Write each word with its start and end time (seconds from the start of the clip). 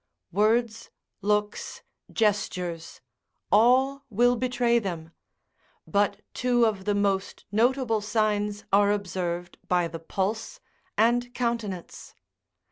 words, 0.31 0.89
looks, 1.21 1.83
gestures, 2.11 3.01
all 3.51 4.03
will 4.09 4.35
betray 4.35 4.79
them; 4.79 5.11
but 5.85 6.21
two 6.33 6.65
of 6.65 6.85
the 6.85 6.95
most 6.95 7.45
notable 7.51 8.01
signs 8.01 8.65
are 8.73 8.91
observed 8.91 9.59
by 9.67 9.87
the 9.87 9.99
pulse 9.99 10.59
and 10.97 11.31
countenance. 11.35 12.15